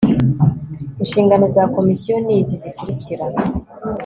[1.01, 3.25] Inshingano za Komisiyo ni izi zikurikira